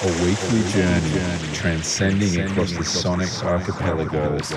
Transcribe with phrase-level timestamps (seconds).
[0.00, 1.10] a weekly journey
[1.54, 4.54] transcending across the sonic archipelagos.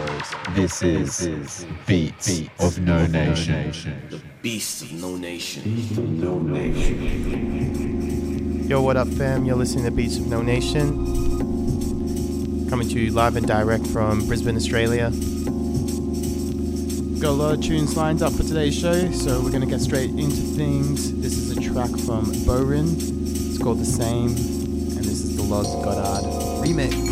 [0.52, 3.72] This is Beats of No Nation.
[4.12, 6.20] The Beast of No Nation.
[8.70, 9.44] Yo, what up, fam?
[9.46, 11.08] You're listening to Beats of No Nation.
[12.70, 15.10] Coming to you live and direct from Brisbane, Australia.
[17.20, 19.82] Got a lot of tunes lined up for today's show, so we're going to get
[19.82, 21.12] straight into things.
[21.20, 22.96] This is a track from Borin.
[22.96, 24.36] It's called The Same,
[25.52, 26.24] Los Goddard
[26.62, 27.11] remix.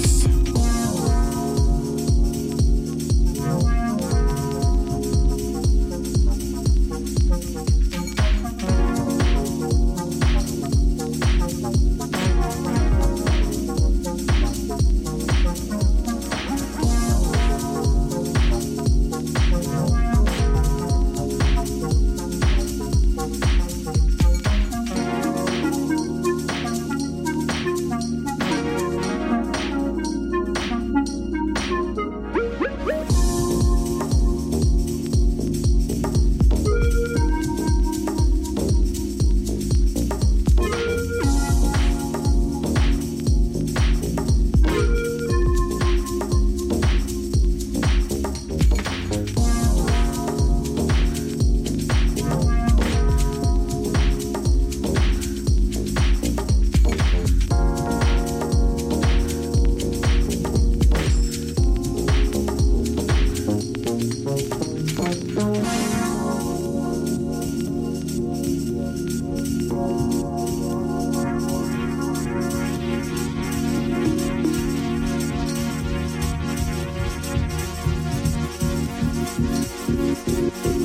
[80.40, 80.80] Música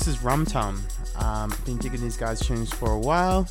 [0.00, 0.82] this is Rum Tum.
[1.16, 3.46] Um, been digging these guys' tunes for a while.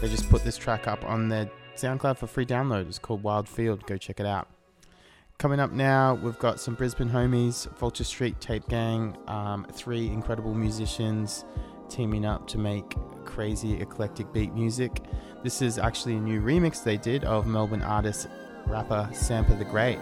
[0.00, 2.86] They just put this track up on their SoundCloud for free download.
[2.86, 3.84] It's called Wild Field.
[3.84, 4.46] Go check it out.
[5.38, 10.54] Coming up now, we've got some Brisbane homies, Vulture Street Tape Gang, um, three incredible
[10.54, 11.44] musicians
[11.88, 15.02] teaming up to make crazy eclectic beat music.
[15.42, 18.28] This is actually a new remix they did of Melbourne artist
[18.66, 19.98] rapper Sampa the Great.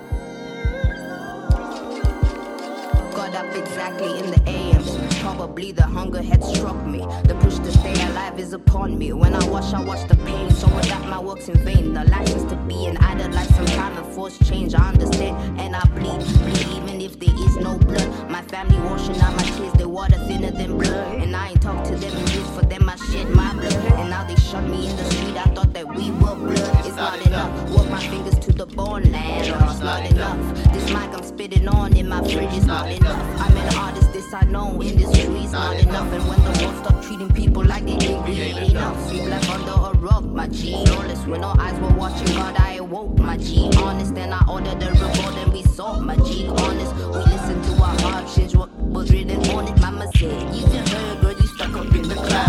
[3.14, 5.15] Got up exactly in the AM.
[5.26, 7.00] Probably the hunger had struck me.
[7.25, 9.12] The push to stay alive is upon me.
[9.12, 10.52] When I wash, I watch the pain.
[10.52, 11.95] So that my work's in vain.
[11.95, 14.73] The license to be an idol, like some time and force change.
[14.76, 18.30] I understand and I bleed, bleed even if there is no blood.
[18.30, 21.21] My family washing out my tears, the water thinner than blood.
[21.21, 22.88] And I ain't talk to them in for them.
[22.88, 25.37] I shed my blood, and now they shot me in the street.
[25.37, 26.87] I thought that we were blood.
[26.87, 27.71] It's not enough.
[27.71, 29.49] Work my fingers to the bone, land.
[29.49, 30.38] It's not enough.
[30.73, 33.21] This mic I'm spitting on in my fridge is not enough.
[33.40, 34.05] I'm an artist,
[34.36, 34.82] I know.
[34.82, 36.12] Industry's not enough.
[36.12, 39.70] And when the world stop treating people like they ain't really enough, sleep left under
[39.70, 40.72] a rug, my G.
[40.72, 43.70] Lawless, when our eyes were watching God, I awoke, my G.
[43.78, 46.48] Honest, then I ordered the reward and we saw, my G.
[46.48, 47.02] Honest, we
[47.32, 49.80] listened to our heart change what was written on it.
[49.80, 52.45] Mama said, You just heard, girl, you stuck up in the clouds.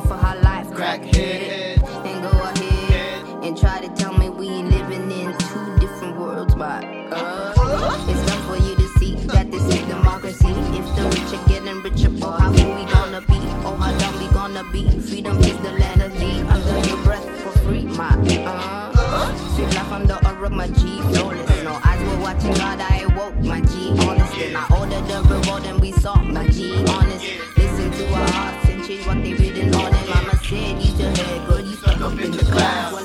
[0.00, 0.66] For her life.
[0.68, 1.82] Crackhead.
[2.06, 6.84] And go ahead and try to tell me we living in two different worlds, but
[6.84, 10.48] uh, it's time for you to see that this is democracy.
[10.48, 13.40] If the rich are getting richer, oh, how are we gonna be?
[13.66, 14.88] Oh, how dumb we gonna be?
[15.00, 16.40] Freedom is the land of thee.
[16.40, 19.36] Under your breath for free, my uh.
[19.54, 21.00] Sweet life under a rug, my G.
[21.12, 21.64] Flawless.
[21.64, 23.90] No eyes were watching God, I awoke, my G.
[24.08, 24.32] Honest.
[24.36, 26.82] Then I ordered the reward and we saw, my G.
[26.86, 27.26] Honest.
[27.58, 28.61] Listen to our hearts
[32.22, 33.01] in the clouds.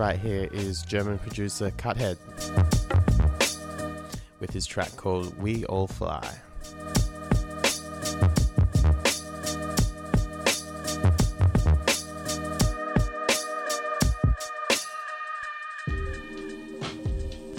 [0.00, 2.16] right here is German producer Cuthead
[4.40, 6.26] with his track called We All Fly.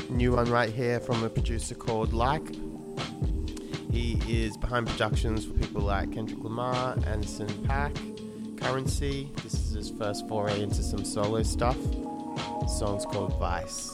[0.09, 2.55] New one right here from a producer called Like.
[3.91, 7.95] He is behind productions for people like Kendrick Lamar, Anderson .Paak,
[8.59, 9.27] Curren$y.
[9.43, 11.77] This is his first foray into some solo stuff
[12.81, 13.90] song's called Vice.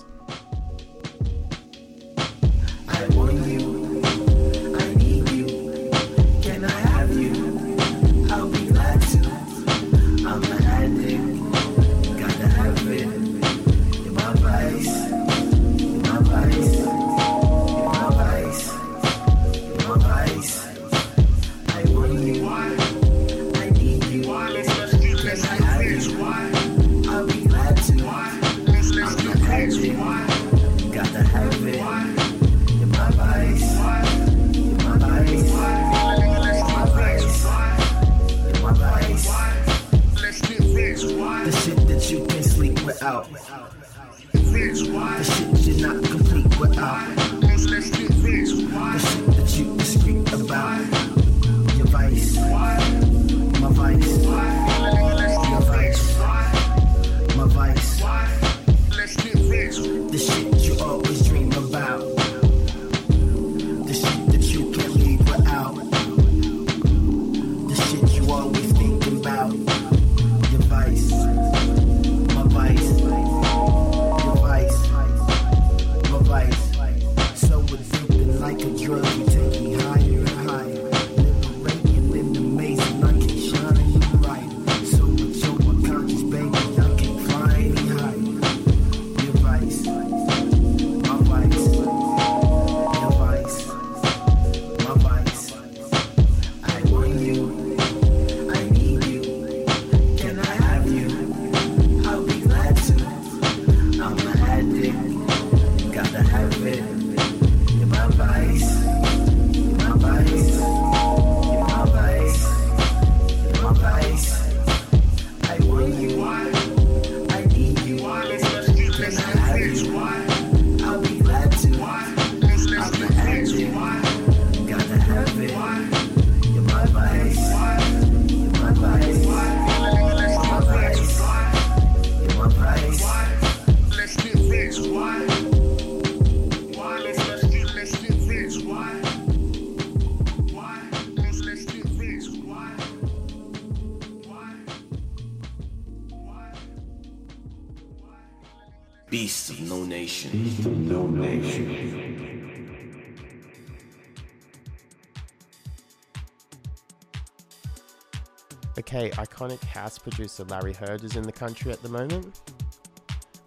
[158.80, 162.40] Okay, iconic house producer Larry Heard is in the country at the moment.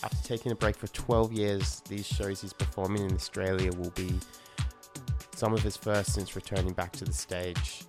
[0.02, 4.18] After taking a break for 12 years, these shows he's performing in Australia will be
[5.36, 7.84] some of his first since returning back to the stage.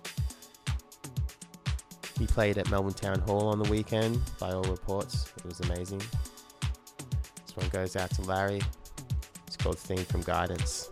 [2.16, 5.32] He played at Melbourne Town Hall on the weekend, by all reports.
[5.38, 5.98] It was amazing.
[5.98, 8.60] This one goes out to Larry.
[9.48, 10.90] It's called "Theme from Guidance.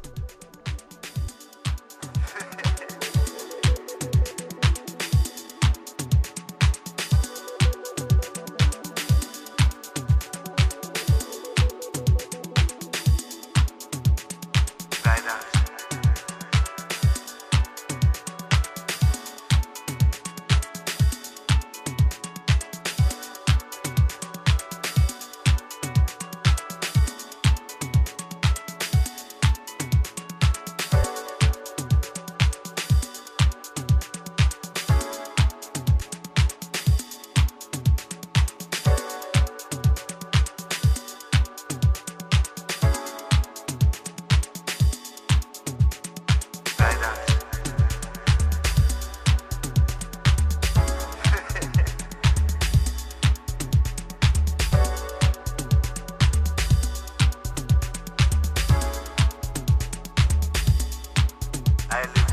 [61.92, 62.29] I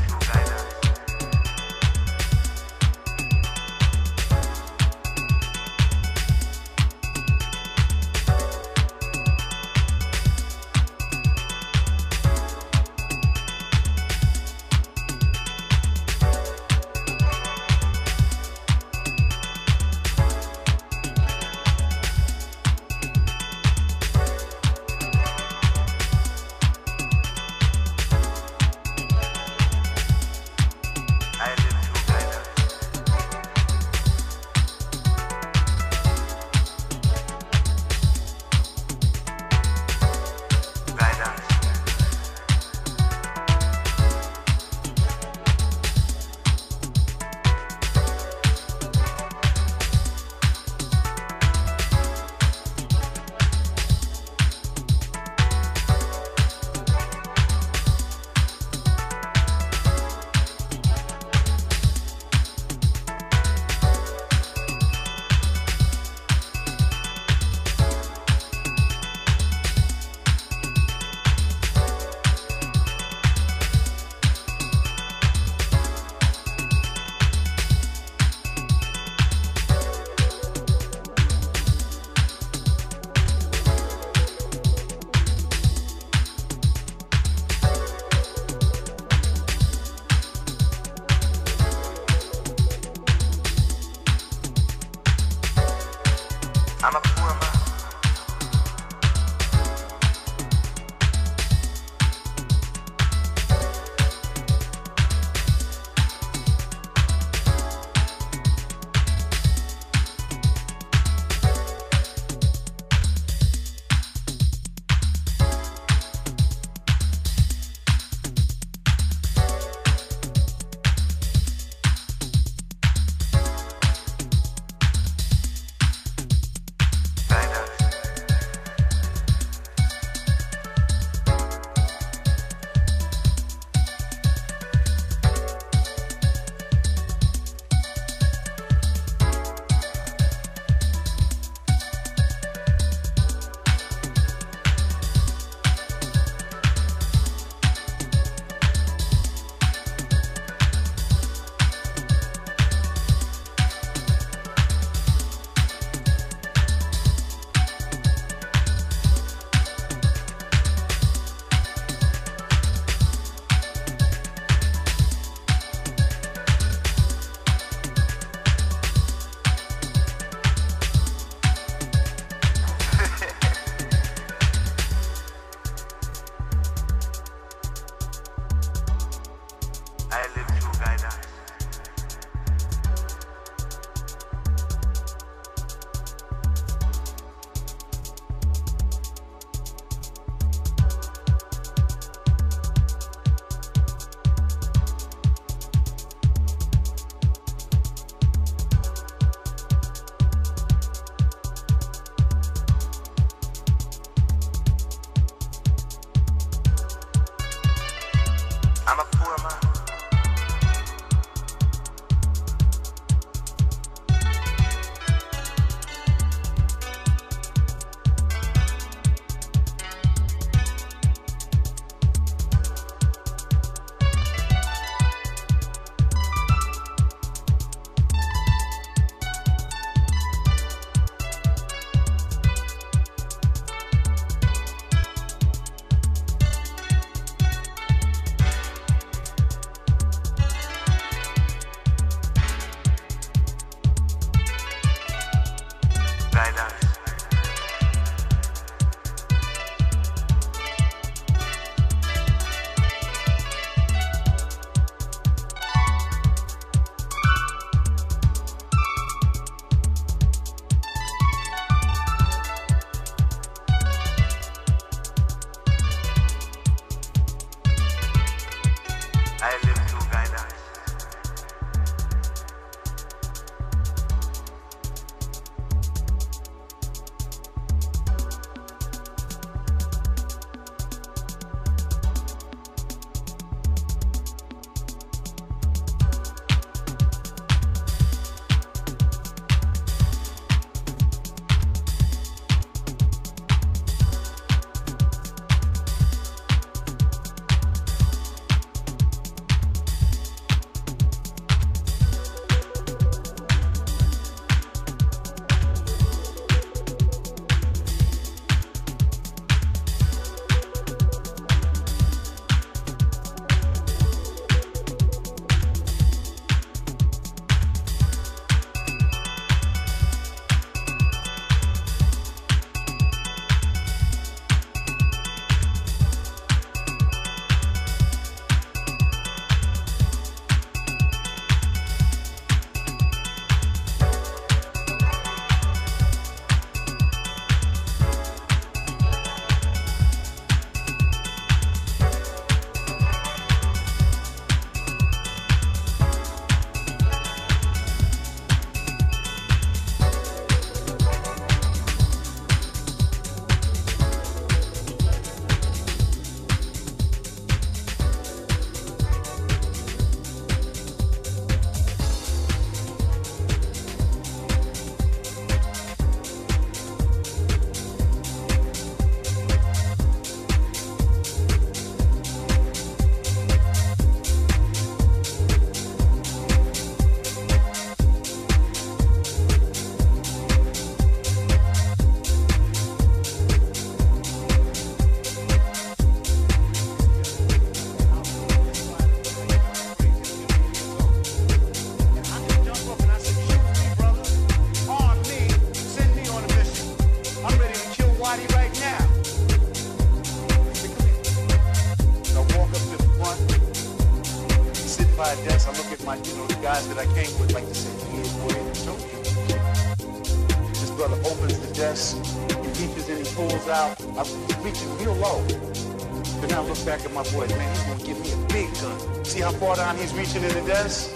[417.18, 419.24] my boy, man, he's gonna give me a big gun.
[419.24, 421.10] See how far down he's reaching in the desk?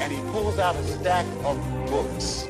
[0.00, 2.48] And he pulls out a stack of books.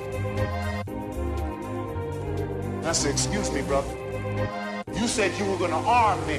[2.85, 3.93] I said, excuse me, brother.
[4.95, 6.39] You said you were gonna arm me.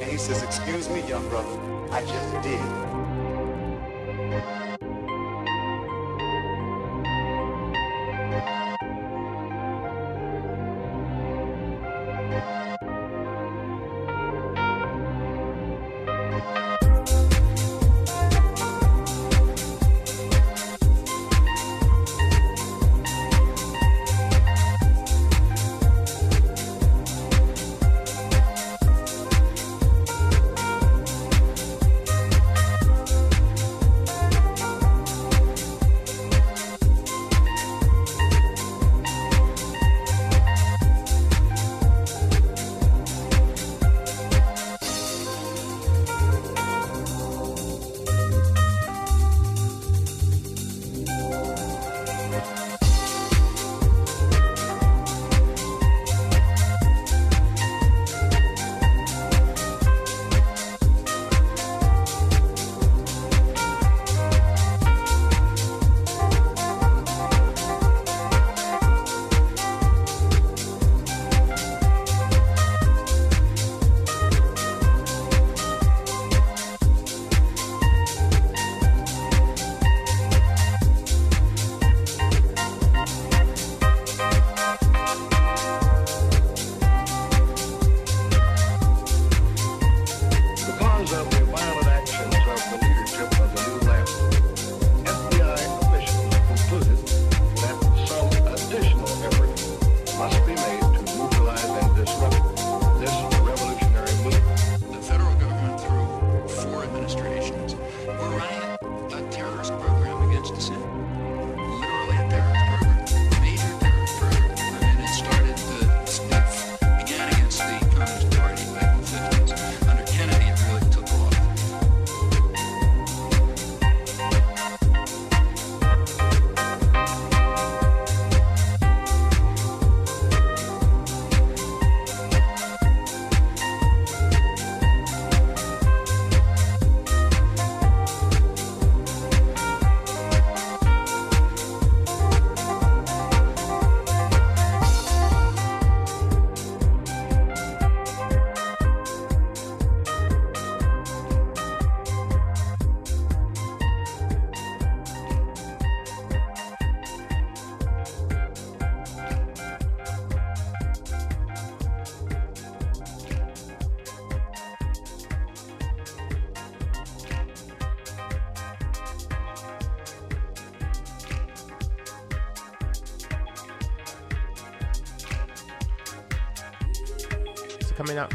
[0.00, 1.60] And he says, excuse me, young brother,
[1.90, 2.89] I just did.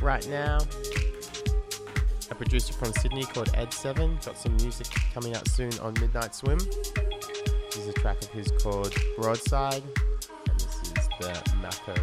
[0.06, 0.60] Right now,
[2.30, 4.24] a producer from Sydney called Ed7.
[4.24, 6.60] Got some music coming out soon on Midnight Swim.
[6.60, 9.82] This is a track of his called Broadside,
[10.48, 11.96] and this is the Mako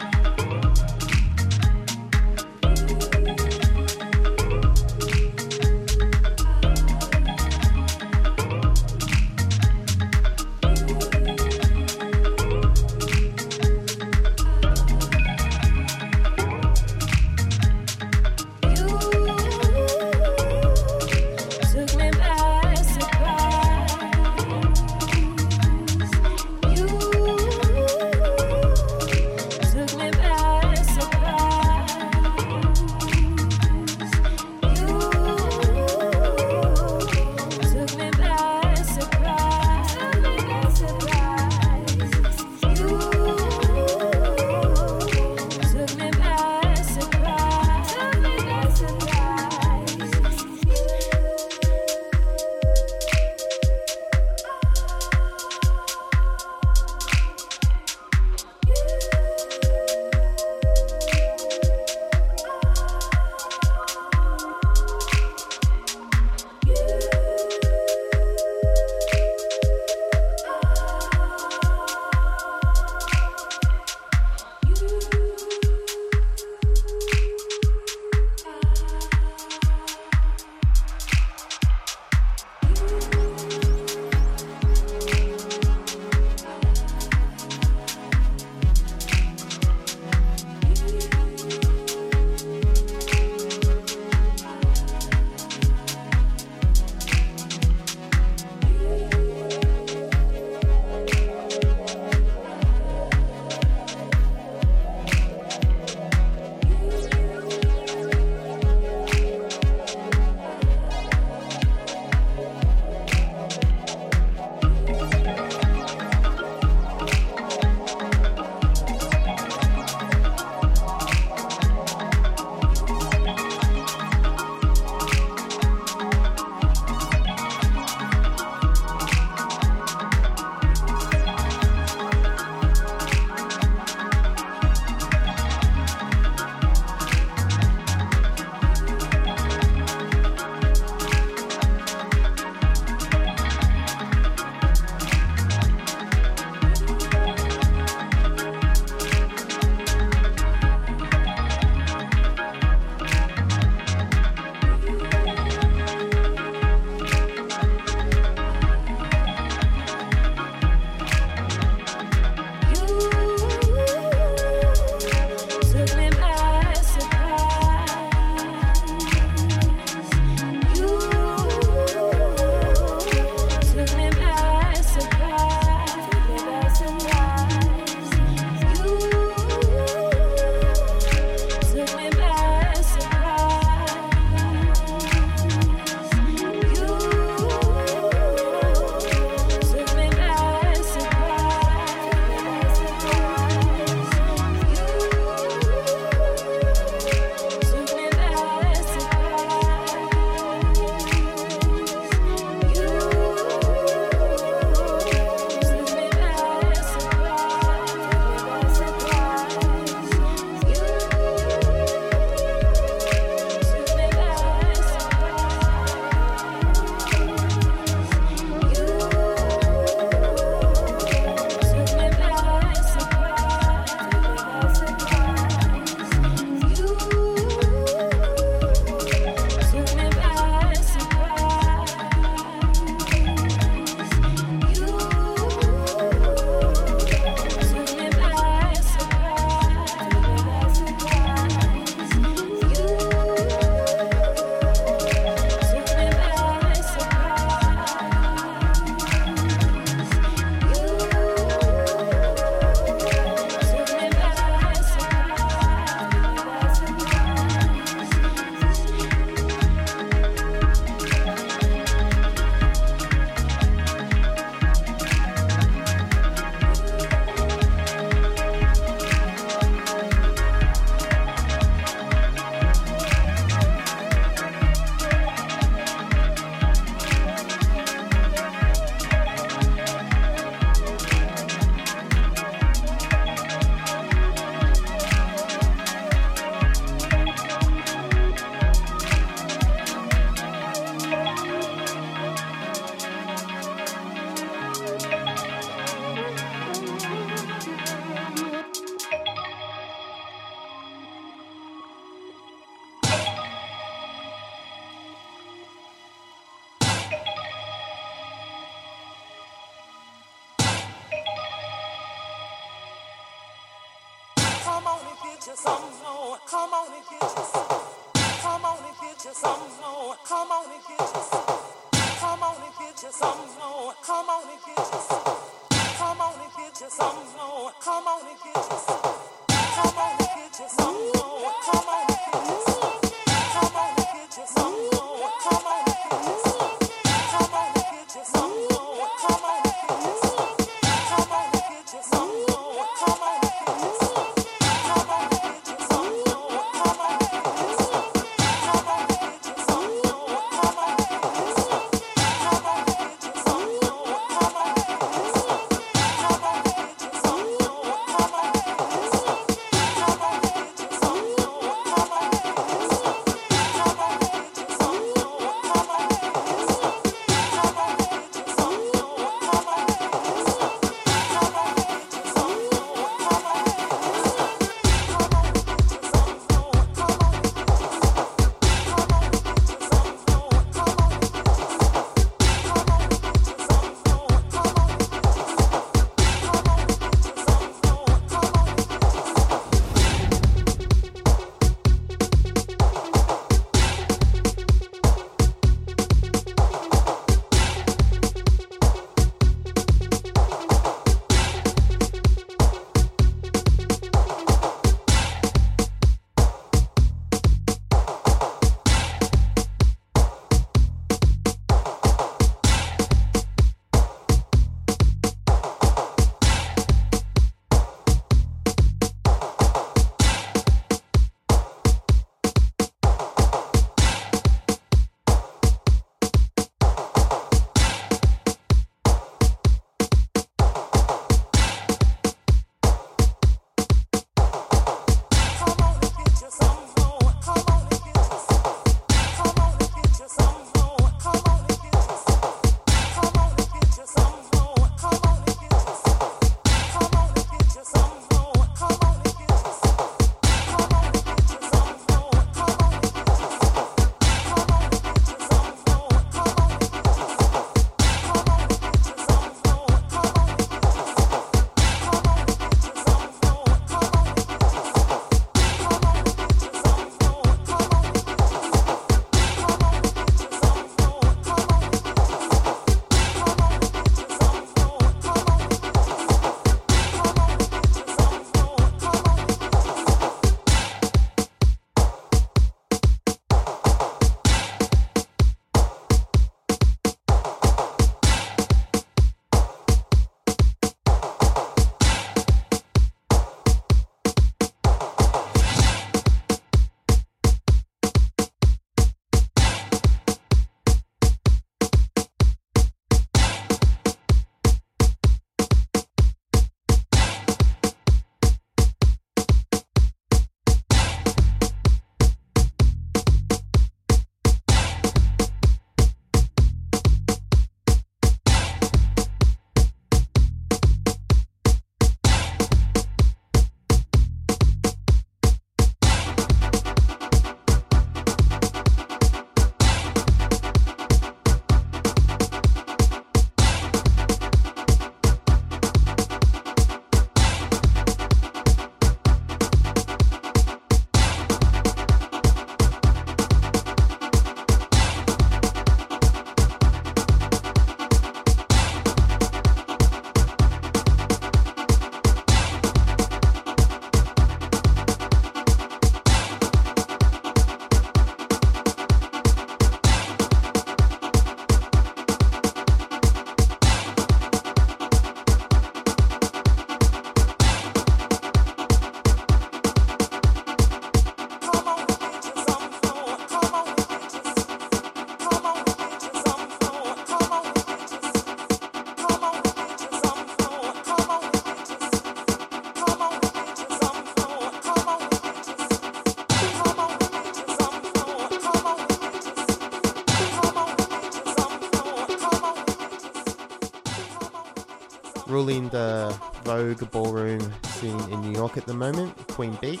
[597.00, 600.00] Ballroom scene in New York at the moment, Qween Beat,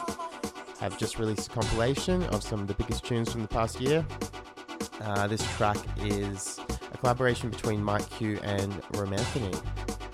[0.80, 4.06] have just released a compilation of some of the biggest tunes from the past year.
[5.00, 6.60] Uh, this track is
[6.92, 9.54] a collaboration between Mike Q and Romanthony.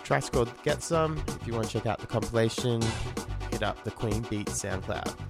[0.04, 1.22] Track's called Get Some.
[1.28, 2.80] If you want to check out the compilation,
[3.50, 5.27] hit up the Qween Beat SoundCloud.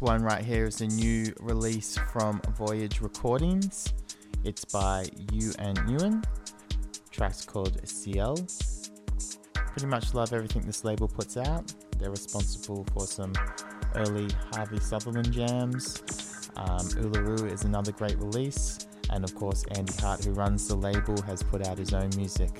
[0.00, 3.92] One right here is a new release from Voyage Recordings.
[4.44, 6.22] It's by Yu and Ewan.
[7.10, 8.38] Track's called CL.
[9.54, 11.74] Pretty much love everything this label puts out.
[11.98, 13.32] They're responsible for some
[13.96, 16.00] early Harvey Sutherland jams.
[16.54, 18.78] Um, Uluru is another great release.
[19.10, 22.52] And of course, Andy Hart, who runs the label, has put out his own music.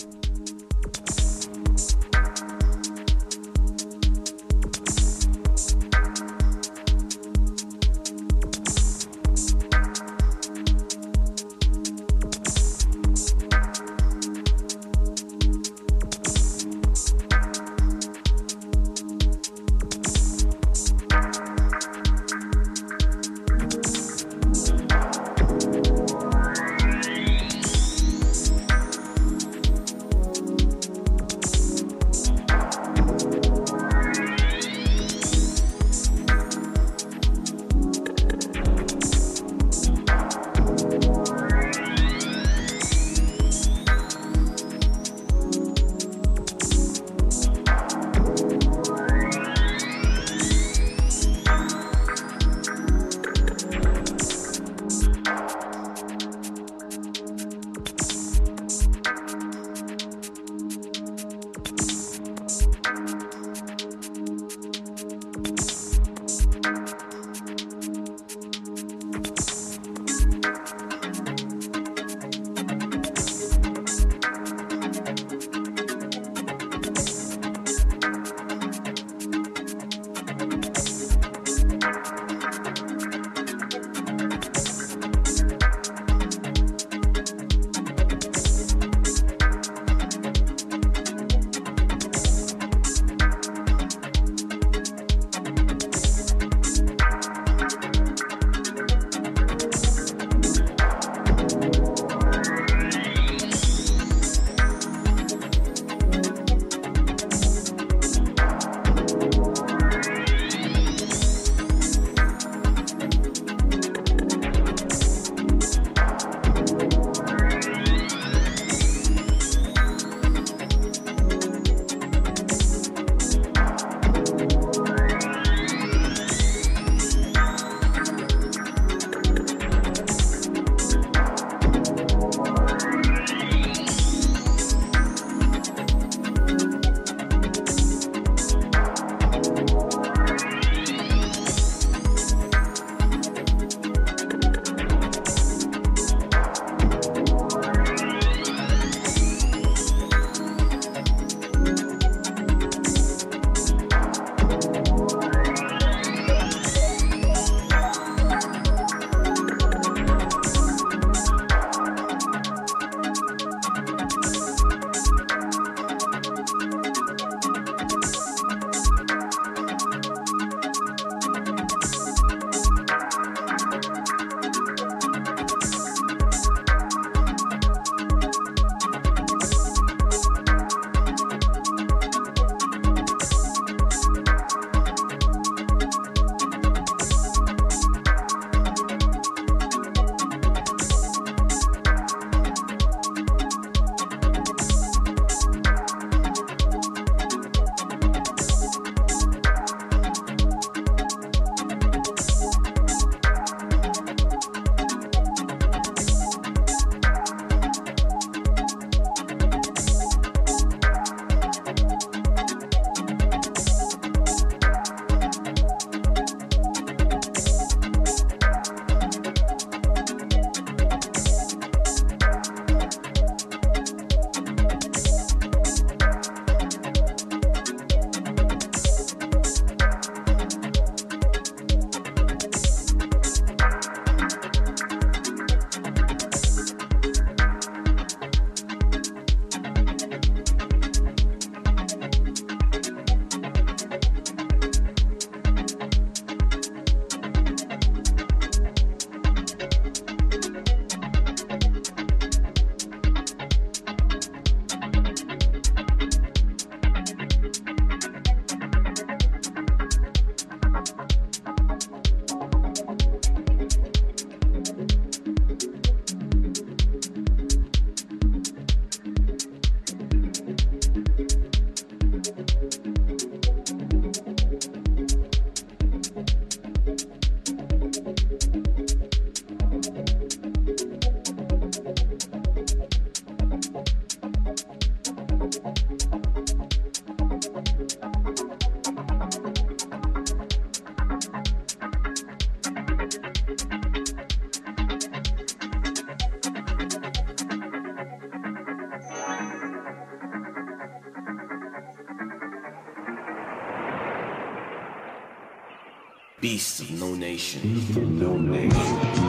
[306.58, 308.18] Beast of no nation.
[308.18, 309.27] No nation.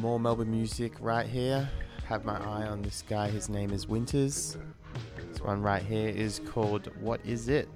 [0.00, 1.68] More Melbourne music right here.
[2.06, 3.28] Have my eye on this guy.
[3.28, 4.56] His name is Winters.
[5.28, 7.68] This one right here is called What Is It?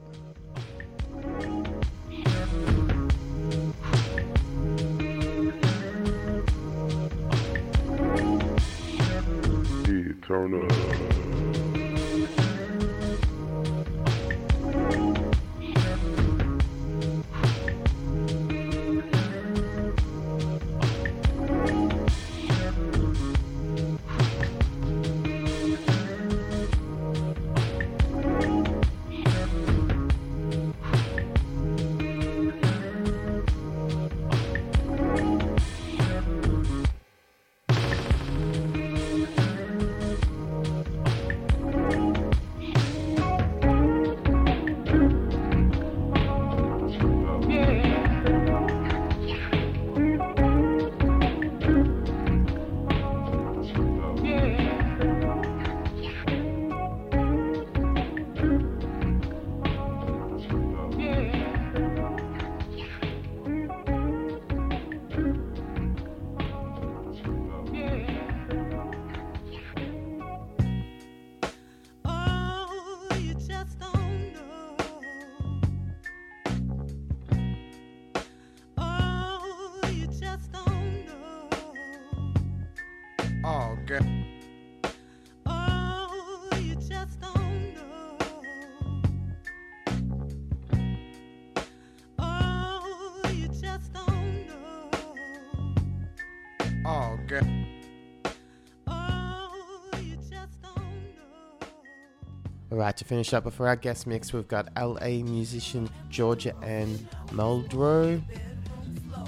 [102.74, 106.98] All right, to finish up before our guest mix, we've got LA musician Georgia Anne
[107.28, 108.20] Muldrow.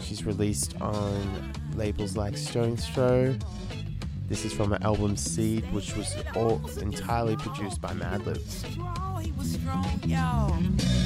[0.02, 3.36] She's released on labels like Stones Throw.
[4.26, 8.42] This is from her album Seed, which was all entirely produced by Madlib.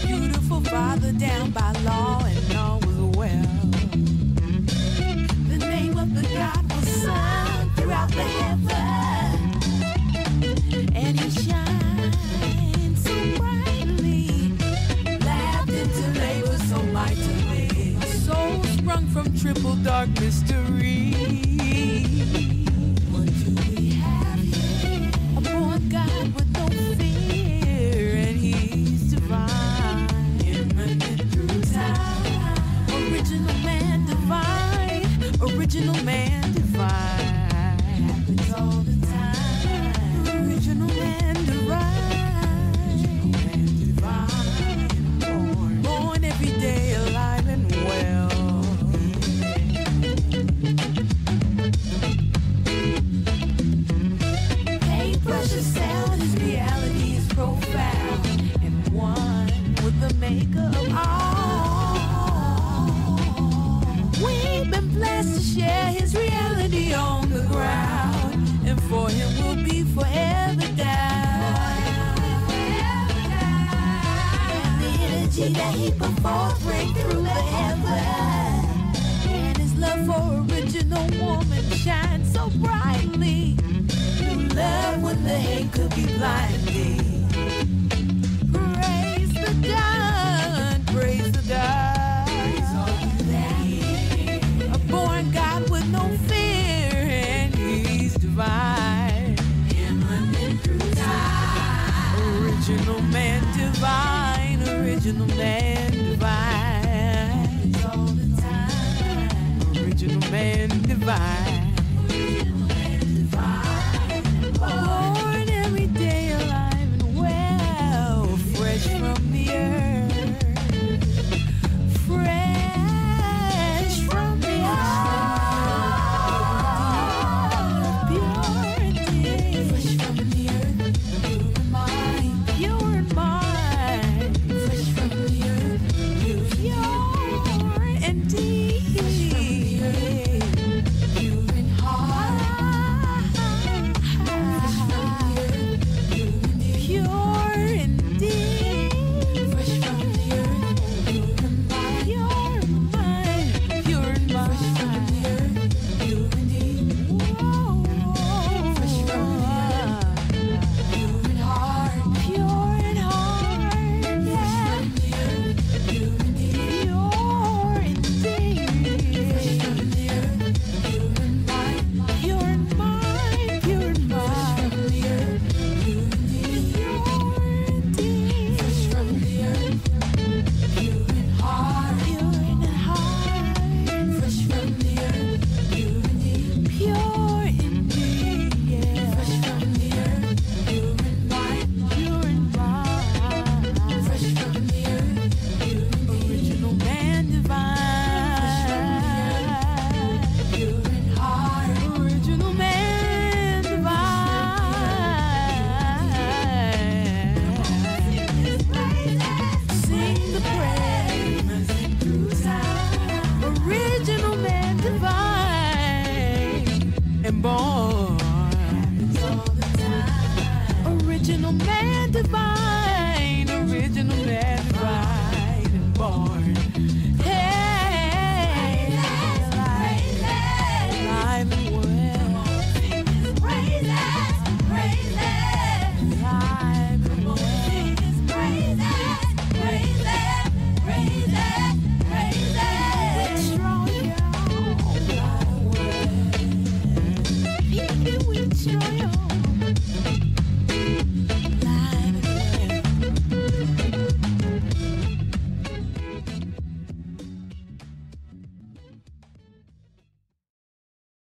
[0.07, 3.47] Beautiful father down by law, and all was well.
[5.47, 8.80] The name of the God was sun throughout the
[19.41, 21.50] triple dark mystery.